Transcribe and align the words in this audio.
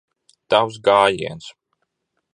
Tavs 0.53 0.79
gājiens. 0.89 1.53